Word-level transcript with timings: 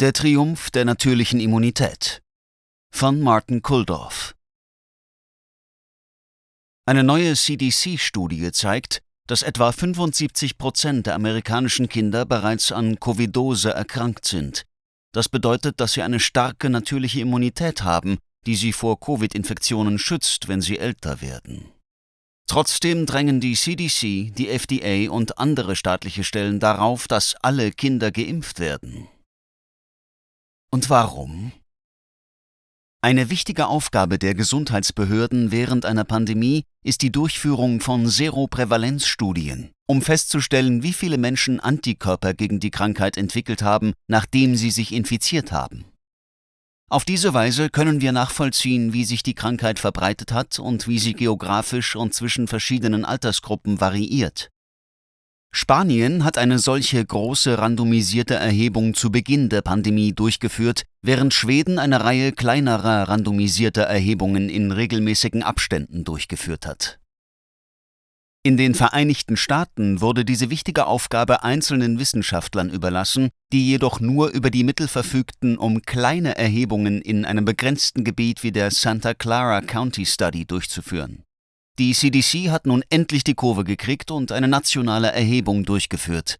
Der 0.00 0.12
Triumph 0.12 0.72
der 0.72 0.84
natürlichen 0.84 1.38
Immunität 1.38 2.20
von 2.92 3.20
Martin 3.20 3.62
Kulldorff 3.62 4.34
Eine 6.84 7.04
neue 7.04 7.36
CDC-Studie 7.36 8.50
zeigt, 8.50 9.02
dass 9.28 9.44
etwa 9.44 9.70
75 9.70 10.58
Prozent 10.58 11.06
der 11.06 11.14
amerikanischen 11.14 11.88
Kinder 11.88 12.26
bereits 12.26 12.72
an 12.72 12.98
Covidose 12.98 13.72
erkrankt 13.72 14.24
sind. 14.24 14.64
Das 15.12 15.28
bedeutet, 15.28 15.78
dass 15.78 15.92
sie 15.92 16.02
eine 16.02 16.18
starke 16.18 16.70
natürliche 16.70 17.20
Immunität 17.20 17.84
haben, 17.84 18.18
die 18.46 18.56
sie 18.56 18.72
vor 18.72 18.98
Covid-Infektionen 18.98 20.00
schützt, 20.00 20.48
wenn 20.48 20.60
sie 20.60 20.80
älter 20.80 21.20
werden. 21.20 21.70
Trotzdem 22.48 23.06
drängen 23.06 23.38
die 23.38 23.54
CDC, 23.54 24.34
die 24.34 24.48
FDA 24.48 25.08
und 25.08 25.38
andere 25.38 25.76
staatliche 25.76 26.24
Stellen 26.24 26.58
darauf, 26.58 27.06
dass 27.06 27.36
alle 27.36 27.70
Kinder 27.70 28.10
geimpft 28.10 28.58
werden. 28.58 29.06
Und 30.74 30.90
warum? 30.90 31.52
Eine 33.00 33.30
wichtige 33.30 33.68
Aufgabe 33.68 34.18
der 34.18 34.34
Gesundheitsbehörden 34.34 35.52
während 35.52 35.86
einer 35.86 36.02
Pandemie 36.02 36.64
ist 36.82 37.02
die 37.02 37.12
Durchführung 37.12 37.80
von 37.80 38.08
Seroprävalenzstudien, 38.08 39.70
um 39.86 40.02
festzustellen, 40.02 40.82
wie 40.82 40.92
viele 40.92 41.16
Menschen 41.16 41.60
Antikörper 41.60 42.34
gegen 42.34 42.58
die 42.58 42.72
Krankheit 42.72 43.16
entwickelt 43.16 43.62
haben, 43.62 43.92
nachdem 44.08 44.56
sie 44.56 44.72
sich 44.72 44.92
infiziert 44.92 45.52
haben. 45.52 45.84
Auf 46.90 47.04
diese 47.04 47.32
Weise 47.34 47.70
können 47.70 48.00
wir 48.00 48.10
nachvollziehen, 48.10 48.92
wie 48.92 49.04
sich 49.04 49.22
die 49.22 49.36
Krankheit 49.36 49.78
verbreitet 49.78 50.32
hat 50.32 50.58
und 50.58 50.88
wie 50.88 50.98
sie 50.98 51.14
geografisch 51.14 51.94
und 51.94 52.14
zwischen 52.14 52.48
verschiedenen 52.48 53.04
Altersgruppen 53.04 53.80
variiert. 53.80 54.50
Spanien 55.56 56.24
hat 56.24 56.36
eine 56.36 56.58
solche 56.58 57.04
große 57.04 57.58
randomisierte 57.58 58.34
Erhebung 58.34 58.92
zu 58.92 59.12
Beginn 59.12 59.48
der 59.48 59.62
Pandemie 59.62 60.12
durchgeführt, 60.12 60.82
während 61.00 61.32
Schweden 61.32 61.78
eine 61.78 62.02
Reihe 62.02 62.32
kleinerer 62.32 63.08
randomisierter 63.08 63.84
Erhebungen 63.84 64.48
in 64.48 64.72
regelmäßigen 64.72 65.44
Abständen 65.44 66.02
durchgeführt 66.02 66.66
hat. 66.66 66.98
In 68.42 68.56
den 68.56 68.74
Vereinigten 68.74 69.36
Staaten 69.36 70.00
wurde 70.00 70.24
diese 70.24 70.50
wichtige 70.50 70.86
Aufgabe 70.86 71.44
einzelnen 71.44 72.00
Wissenschaftlern 72.00 72.68
überlassen, 72.68 73.30
die 73.52 73.66
jedoch 73.66 74.00
nur 74.00 74.30
über 74.30 74.50
die 74.50 74.64
Mittel 74.64 74.88
verfügten, 74.88 75.56
um 75.56 75.82
kleine 75.82 76.36
Erhebungen 76.36 77.00
in 77.00 77.24
einem 77.24 77.46
begrenzten 77.46 78.02
Gebiet 78.04 78.42
wie 78.42 78.52
der 78.52 78.72
Santa 78.72 79.14
Clara 79.14 79.60
County 79.60 80.04
Study 80.04 80.44
durchzuführen. 80.44 81.23
Die 81.80 81.92
CDC 81.92 82.50
hat 82.50 82.66
nun 82.66 82.84
endlich 82.88 83.24
die 83.24 83.34
Kurve 83.34 83.64
gekriegt 83.64 84.12
und 84.12 84.30
eine 84.30 84.46
nationale 84.46 85.10
Erhebung 85.10 85.64
durchgeführt. 85.64 86.38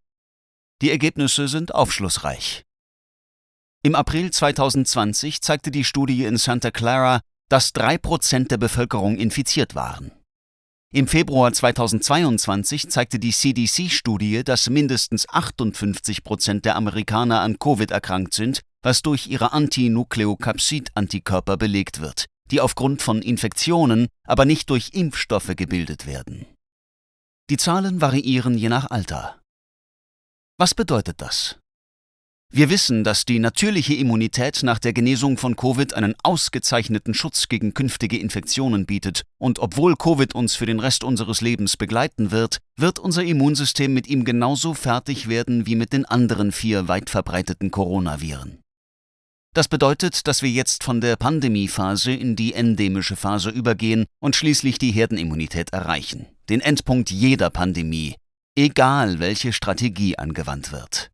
Die 0.80 0.91
Ergebnisse 0.91 1.48
sind 1.48 1.74
aufschlussreich. 1.74 2.62
Im 3.82 3.96
April 3.96 4.30
2020 4.30 5.41
zeigte 5.41 5.72
die 5.72 5.82
Studie 5.82 6.24
in 6.24 6.36
Santa 6.36 6.70
Clara, 6.70 7.20
dass 7.48 7.72
drei 7.72 7.98
Prozent 7.98 8.52
der 8.52 8.58
Bevölkerung 8.58 9.16
infiziert 9.16 9.74
waren. 9.74 10.12
Im 10.92 11.08
Februar 11.08 11.52
2022 11.52 12.88
zeigte 12.88 13.19
die 13.19 13.32
CDC-Studie, 13.32 14.44
dass 14.44 14.70
mindestens 14.70 15.28
58 15.28 16.22
Prozent 16.22 16.64
der 16.64 16.76
Amerikaner 16.76 17.41
an 17.41 17.58
Covid 17.58 17.91
erkrankt 17.91 18.34
sind, 18.34 18.60
was 18.82 19.02
durch 19.02 19.26
ihre 19.26 19.52
Antinukleokapsid-Antikörper 19.52 21.56
belegt 21.56 22.00
wird 22.00 22.26
die 22.55 22.60
aufgrund 22.60 23.02
von 23.02 23.20
Infektionen, 23.20 24.06
aber 24.22 24.44
nicht 24.44 24.70
durch 24.70 24.91
Impfstoffe 24.92 25.56
gebildet 25.56 26.06
werden. 26.06 26.47
Die 27.50 27.56
Zahlen 27.56 28.00
variieren 28.00 28.56
je 28.56 28.69
nach 28.69 28.88
Alter. 28.92 29.41
Was 30.56 30.72
bedeutet 30.72 31.20
das? 31.20 31.58
Wir 32.52 32.70
wissen, 32.70 33.02
dass 33.02 33.25
die 33.25 33.41
natürliche 33.41 33.94
Immunität 33.94 34.62
nach 34.62 34.78
der 34.78 34.92
Genesung 34.92 35.36
von 35.36 35.56
Covid 35.56 35.94
einen 35.94 36.14
ausgezeichneten 36.22 37.12
Schutz 37.12 37.48
gegen 37.48 37.75
künftige 37.75 38.19
Infektionen 38.19 38.86
bietet, 38.86 39.22
und 39.38 39.58
obwohl 39.58 39.97
Covid 39.97 40.36
uns 40.36 40.55
für 40.55 40.66
den 40.66 40.78
Rest 40.78 41.02
unseres 41.02 41.41
Lebens 41.41 41.76
begleiten 41.76 42.31
wird, 42.31 42.59
wird 42.78 43.00
unser 43.00 43.25
Immunsystem 43.25 43.92
mit 43.92 44.06
ihm 44.06 44.25
genauso 44.25 44.75
fertig 44.75 45.28
werden 45.28 45.66
wie 45.66 45.75
mit 45.75 45.92
den 45.92 46.04
anderen 46.04 46.53
vier 46.53 46.86
weit 46.86 47.10
verbreiteten 47.10 47.72
Coronaviren. 47.72 48.63
Das 49.54 49.69
bedeutet, 49.69 50.26
dass 50.26 50.42
wir 50.42 50.50
jetzt 50.50 50.82
von 50.82 51.00
der 51.00 51.15
Pandemiephase 51.15 52.12
in 52.12 52.34
die 52.34 52.54
endemische 52.54 53.15
Phase 53.15 53.50
übergehen 53.50 54.04
und 54.20 54.34
schließlich 54.34 54.78
die 54.78 54.91
Herdenimmunität 54.91 55.72
erreichen, 55.72 56.26
den 56.48 56.60
Endpunkt 56.60 57.12
jeder 57.12 57.50
Pandemie, 57.50 58.16
egal 58.56 59.20
welche 59.20 59.53
Strategie 59.53 60.19
angewandt 60.19 60.72
wird. 60.72 61.12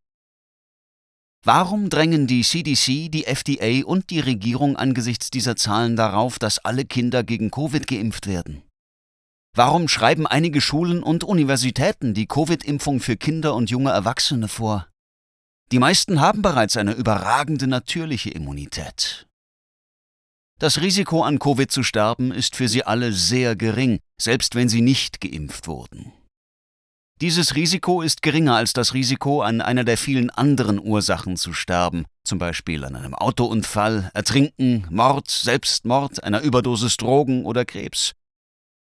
Warum 1.45 1.91
drängen 1.91 2.27
die 2.27 2.43
CDC, 2.43 3.11
die 3.11 3.27
FDA 3.27 3.84
und 3.84 4.09
die 4.09 4.21
Regierung 4.21 4.77
angesichts 4.77 5.31
dieser 5.31 5.57
Zahlen 5.57 5.97
darauf, 5.97 6.39
dass 6.39 6.59
alle 6.59 6.87
Kinder 6.87 7.22
gegen 7.22 7.51
Covid 7.51 7.87
geimpft 7.87 8.27
werden? 8.27 8.62
Warum 9.55 9.87
schreiben 9.89 10.27
einige 10.27 10.62
Schulen 10.62 11.03
und 11.03 11.25
Universitäten 11.25 12.15
die 12.15 12.27
Covid-Impfung 12.27 13.01
für 13.01 13.17
Kinder 13.17 13.55
und 13.55 13.69
junge 13.69 13.91
Erwachsene 13.91 14.49
vor? 14.49 14.90
Die 15.73 15.79
meisten 15.79 16.21
haben 16.21 16.43
bereits 16.43 16.77
eine 16.77 16.93
überragende 16.93 17.69
natürliche 17.69 18.31
Immunität. 18.31 19.29
Das 20.59 20.81
Risiko 20.81 21.23
an 21.23 21.39
Covid 21.39 21.71
zu 21.71 21.83
sterben 21.83 22.33
ist 22.33 22.57
für 22.57 22.69
sie 22.69 22.85
alle 22.85 23.13
sehr 23.13 23.55
gering, 23.55 24.01
selbst 24.21 24.57
wenn 24.57 24.69
sie 24.69 24.83
nicht 24.83 25.21
geimpft 25.21 25.69
wurden. 25.69 26.13
Dieses 27.21 27.55
Risiko 27.55 28.03
ist 28.03 28.23
geringer 28.23 28.57
als 28.57 28.73
das 28.73 28.95
Risiko, 28.95 29.43
an 29.43 29.61
einer 29.61 29.85
der 29.85 29.97
vielen 29.97 30.31
anderen 30.31 30.81
Ursachen 30.81 31.37
zu 31.37 31.53
sterben, 31.53 32.05
zum 32.25 32.39
Beispiel 32.39 32.85
an 32.85 32.97
einem 32.97 33.15
Autounfall, 33.15 34.11
Ertrinken, 34.15 34.87
Mord, 34.91 35.31
Selbstmord, 35.31 36.25
einer 36.25 36.41
Überdosis 36.41 36.97
Drogen 36.97 37.45
oder 37.45 37.65
Krebs. 37.65 38.13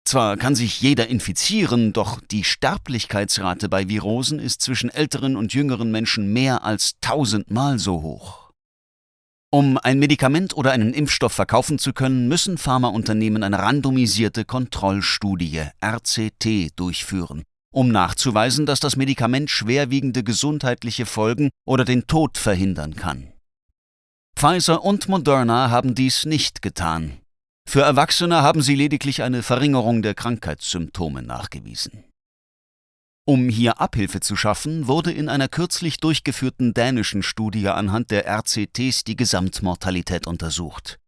Zwar 0.09 0.39
kann 0.39 0.55
sich 0.55 0.81
jeder 0.81 1.09
infizieren, 1.09 1.93
doch 1.93 2.23
die 2.31 2.43
Sterblichkeitsrate 2.43 3.69
bei 3.69 3.91
Virosen 3.91 4.39
ist 4.39 4.63
zwischen 4.63 4.89
älteren 4.89 5.37
und 5.37 5.53
jüngeren 5.53 5.91
Menschen 5.91 6.33
mehr 6.33 6.65
als 6.65 6.95
tausendmal 7.03 7.79
so 7.79 8.01
hoch. 8.01 8.51
Um 9.51 9.77
ein 9.77 9.99
Medikament 9.99 10.57
oder 10.57 10.73
einen 10.73 10.95
Impfstoff 10.95 11.35
verkaufen 11.35 11.79
zu 11.79 11.93
können, 11.93 12.27
müssen 12.27 12.57
Pharmaunternehmen 12.57 13.43
eine 13.43 13.59
randomisierte 13.59 14.47
Kontrollstudie 14.47 15.65
RCT 15.85 16.71
durchführen, 16.75 17.43
um 17.71 17.91
nachzuweisen, 17.91 18.65
dass 18.65 18.81
das 18.81 18.97
Medikament 18.97 19.51
schwerwiegende 19.51 20.25
gesundheitliche 20.25 21.05
Folgen 21.05 21.51
oder 21.67 21.85
den 21.85 22.07
Tod 22.07 22.39
verhindern 22.39 22.97
kann. 22.97 23.31
Pfizer 24.35 24.83
und 24.83 25.07
Moderna 25.11 25.69
haben 25.69 25.95
dies 25.95 26.25
nicht 26.25 26.63
getan. 26.63 27.19
Für 27.69 27.83
Erwachsene 27.83 28.41
haben 28.41 28.63
sie 28.63 28.75
lediglich 28.75 29.23
eine 29.23 29.43
Verringerung 29.43 30.01
der 30.01 30.15
Krankheitssymptome 30.15 31.21
nachgewiesen. 31.21 32.03
Um 33.27 33.51
hier 33.51 33.79
Abhilfe 33.79 34.21
zu 34.21 34.37
schaffen, 34.37 34.87
wurde 34.87 35.13
in 35.13 35.29
einer 35.29 35.49
kürzlich 35.49 35.99
durchgeführten 35.99 36.73
dänischen 36.73 37.23
Studie 37.23 37.69
anhand 37.69 38.11
der 38.11 38.27
RCTs 38.27 39.05
die 39.05 39.17
Gesamtmortalität 39.17 40.27
untersucht. 40.27 40.99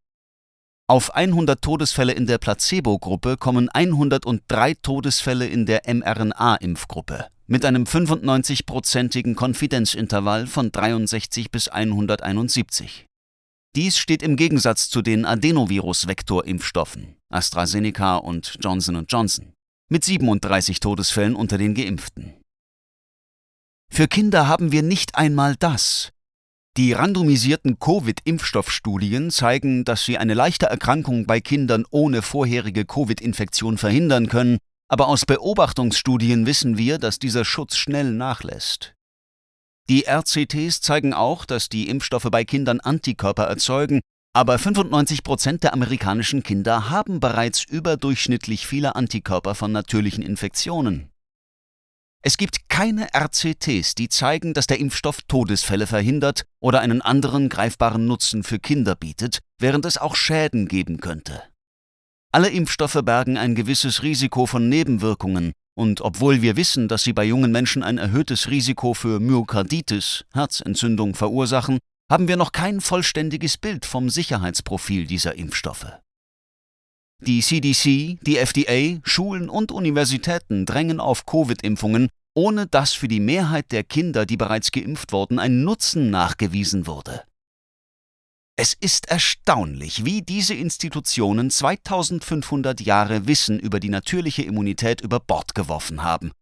Auf 0.87 1.15
100 1.15 1.63
Todesfälle 1.63 2.13
in 2.13 2.27
der 2.27 2.37
Placebo-Gruppe 2.37 3.39
kommen 3.39 3.71
103 3.71 4.75
Todesfälle 4.83 5.47
in 5.47 5.65
der 5.65 5.85
mRNA-Impfgruppe 5.87 7.29
mit 7.47 7.65
einem 7.65 7.85
95-prozentigen 7.85 9.35
Konfidenzintervall 9.35 10.47
von 10.47 10.71
63 10.71 11.51
bis 11.51 11.69
171. 11.69 13.07
Dies 13.77 13.99
steht 13.99 14.23
im 14.25 14.35
Gegensatz 14.35 14.89
zu 14.89 15.01
den 15.01 15.25
Adenovirus-Vektor-Impfstoffen 15.25 17.17
AstraZeneca 17.31 18.17
und 18.17 18.57
Johnson 18.61 19.07
Johnson 19.09 19.53
mit 19.89 20.05
37 20.05 20.81
Todesfällen 20.81 21.37
unter 21.37 21.57
den 21.57 21.75
Geimpften. 21.75 22.35
Für 23.93 24.09
Kinder 24.09 24.49
haben 24.49 24.73
wir 24.73 24.83
nicht 24.83 25.15
einmal 25.15 25.55
das. 25.57 26.13
Die 26.77 26.93
randomisierten 26.93 27.79
Covid-Impfstoffstudien 27.79 29.31
zeigen, 29.31 29.85
dass 29.85 30.05
sie 30.05 30.19
eine 30.19 30.35
leichte 30.35 30.67
Erkrankung 30.67 31.27
bei 31.27 31.41
Kindern 31.41 31.85
ohne 31.91 32.23
vorherige 32.23 32.85
Covid-Infektion 32.85 33.79
verhindern 33.79 34.29
können, 34.29 34.59
aber 34.89 35.09
aus 35.09 35.27
Beobachtungsstudien 35.27 36.47
wissen 36.47 36.77
wir, 36.79 36.99
dass 36.99 37.19
dieser 37.19 37.45
Schutz 37.45 37.77
schnell 37.77 38.13
nachlässt. 38.13 38.95
Die 39.91 40.07
RCTs 40.07 40.83
zeigen 40.83 41.13
auch, 41.15 41.45
dass 41.45 41.69
die 41.69 41.89
Impfstoffe 41.89 42.29
bei 42.31 42.45
Kindern 42.45 42.79
Antikörper 42.79 43.47
erzeugen, 43.47 43.99
aber 44.33 44.57
95 44.57 45.25
Prozent 45.25 45.65
der 45.65 45.73
amerikanischen 45.73 46.45
Kinder 46.45 46.91
haben 46.91 47.19
bereits 47.19 47.65
überdurchschnittlich 47.65 48.69
viele 48.69 48.95
Antikörper 48.95 49.57
von 49.57 49.73
natürlichen 49.73 50.23
Infektionen. 50.23 51.11
Es 52.23 52.37
gibt 52.37 52.69
keine 52.69 53.09
RCTs, 53.13 53.97
die 53.97 54.09
zeigen, 54.09 54.55
dass 54.55 54.69
der 54.69 54.79
Impfstoff 54.79 55.23
Todesfälle 55.23 55.89
verhindert 55.89 56.45
oder 56.61 56.83
einen 56.83 57.03
anderen 57.03 57.49
greifbaren 57.49 58.07
Nutzen 58.07 58.45
für 58.45 58.61
Kinder 58.61 58.95
bietet, 58.95 59.41
während 59.59 59.87
es 59.87 59.99
auch 59.99 60.15
Schäden 60.15 60.69
geben 60.69 61.01
könnte. 61.01 61.43
Alle 62.31 62.51
Impfstoffe 62.51 63.01
bergen 63.03 63.37
ein 63.37 63.57
gewisses 63.57 64.05
Risiko 64.05 64.47
von 64.47 64.69
Nebenwirkungen, 64.69 65.53
und 65.75 66.01
obwohl 66.01 66.43
wir 66.43 66.57
wissen, 66.57 66.89
dass 66.89 67.03
sie 67.03 67.13
bei 67.13 67.25
jungen 67.25 67.53
Menschen 67.53 67.83
ein 67.83 67.99
erhöhtes 67.99 68.51
Risiko 68.51 68.95
für 68.95 69.21
Myokarditis, 69.21 70.25
Herzentzündung 70.33 71.15
verursachen, 71.15 71.79
haben 72.11 72.29
wir 72.29 72.37
noch 72.37 72.53
kein 72.53 72.81
vollständiges 72.81 73.57
Bild 73.57 73.87
vom 73.87 74.11
Sicherheitsprofil 74.11 75.07
dieser 75.07 75.37
Impfstoffe. 75.37 75.87
Die 77.23 77.41
CDC, 77.41 78.19
die 78.23 78.39
FDA, 78.39 79.01
Schulen 79.05 79.49
und 79.49 79.73
Universitäten 79.73 80.67
drängen 80.67 81.01
auf 81.01 81.27
Covid-Impfungen, 81.27 82.09
ohne 82.35 82.67
dass 82.67 82.93
für 82.93 83.09
die 83.09 83.21
Mehrheit 83.21 83.73
der 83.73 83.85
Kinder, 83.85 84.25
die 84.25 84.37
bereits 84.37 84.73
geimpft 84.73 85.13
wurden, 85.13 85.39
ein 85.39 85.63
Nutzen 85.63 86.11
nachgewiesen 86.11 86.87
wurde. 86.87 87.23
Es 88.63 88.77
ist 88.79 89.09
erstaunlich, 89.09 90.05
wie 90.05 90.21
diese 90.21 90.53
Institutionen 90.53 91.49
2500 91.49 92.83
Jahre 92.83 93.27
Wissen 93.27 93.59
über 93.59 93.81
die 93.81 93.89
natürliche 93.89 94.43
Immunität 94.43 95.01
über 95.01 95.19
Bord 95.19 95.55
geworfen 95.55 96.03
haben. 96.03 96.33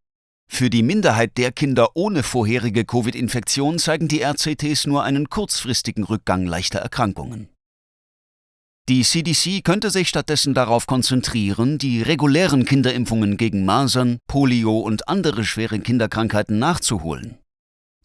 Für 0.50 0.68
die 0.68 0.82
Minderheit 0.82 1.38
der 1.38 1.52
Kinder 1.52 1.90
ohne 1.94 2.24
vorherige 2.24 2.84
Covid-Infektion 2.84 3.78
zeigen 3.78 4.08
die 4.08 4.20
RCTs 4.20 4.88
nur 4.88 5.04
einen 5.04 5.28
kurzfristigen 5.28 6.02
Rückgang 6.02 6.44
leichter 6.44 6.80
Erkrankungen. 6.80 7.50
Die 8.88 9.04
CDC 9.04 9.62
könnte 9.62 9.90
sich 9.90 10.08
stattdessen 10.08 10.54
darauf 10.54 10.88
konzentrieren, 10.88 11.78
die 11.78 12.02
regulären 12.02 12.64
Kinderimpfungen 12.64 13.36
gegen 13.36 13.64
Masern, 13.64 14.18
Polio 14.26 14.80
und 14.80 15.06
andere 15.06 15.44
schwere 15.44 15.78
Kinderkrankheiten 15.78 16.58
nachzuholen. 16.58 17.38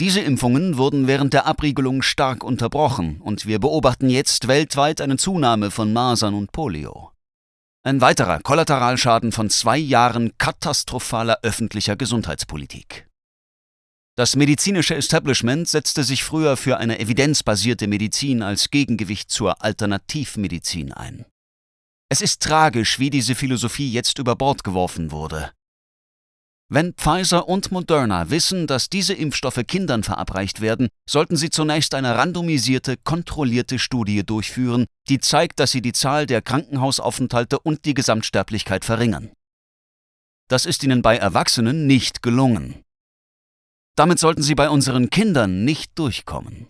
Diese 0.03 0.19
Impfungen 0.19 0.75
wurden 0.75 1.07
während 1.07 1.31
der 1.31 1.45
Abriegelung 1.45 2.01
stark 2.01 2.43
unterbrochen 2.43 3.21
und 3.21 3.45
wir 3.45 3.59
beobachten 3.59 4.09
jetzt 4.09 4.49
weltweit 4.49 4.99
eine 4.99 5.15
Zunahme 5.15 5.71
von 5.71 5.93
Masern 5.93 6.33
und 6.33 6.51
Polio. 6.51 7.13
Ein 7.83 8.01
weiterer 8.01 8.41
Kollateralschaden 8.41 9.31
von 9.31 9.49
zwei 9.49 9.77
Jahren 9.77 10.37
katastrophaler 10.37 11.39
öffentlicher 11.41 11.95
Gesundheitspolitik. 11.95 13.07
Das 14.17 14.35
medizinische 14.35 14.93
Establishment 14.93 15.69
setzte 15.69 16.03
sich 16.03 16.25
früher 16.25 16.57
für 16.57 16.75
eine 16.79 16.99
evidenzbasierte 16.99 17.87
Medizin 17.87 18.43
als 18.43 18.71
Gegengewicht 18.71 19.31
zur 19.31 19.63
Alternativmedizin 19.63 20.91
ein. 20.91 21.23
Es 22.09 22.19
ist 22.19 22.43
tragisch, 22.43 22.99
wie 22.99 23.09
diese 23.09 23.35
Philosophie 23.35 23.89
jetzt 23.89 24.19
über 24.19 24.35
Bord 24.35 24.65
geworfen 24.65 25.11
wurde. 25.11 25.53
Wenn 26.69 26.93
Pfizer 26.93 27.47
und 27.47 27.71
Moderna 27.71 28.29
wissen, 28.29 28.67
dass 28.67 28.89
diese 28.89 29.13
Impfstoffe 29.13 29.61
Kindern 29.67 30.03
verabreicht 30.03 30.61
werden, 30.61 30.89
sollten 31.07 31.35
sie 31.35 31.49
zunächst 31.49 31.93
eine 31.93 32.15
randomisierte, 32.15 32.97
kontrollierte 32.97 33.77
Studie 33.79 34.23
durchführen, 34.25 34.85
die 35.09 35.19
zeigt, 35.19 35.59
dass 35.59 35.71
sie 35.71 35.81
die 35.81 35.93
Zahl 35.93 36.25
der 36.25 36.41
Krankenhausaufenthalte 36.41 37.59
und 37.59 37.85
die 37.85 37.93
Gesamtsterblichkeit 37.93 38.85
verringern. 38.85 39.31
Das 40.49 40.65
ist 40.65 40.83
ihnen 40.83 41.01
bei 41.01 41.17
Erwachsenen 41.17 41.85
nicht 41.85 42.21
gelungen. 42.21 42.83
Damit 43.95 44.19
sollten 44.19 44.41
sie 44.41 44.55
bei 44.55 44.69
unseren 44.69 45.09
Kindern 45.09 45.65
nicht 45.65 45.97
durchkommen. 45.99 46.67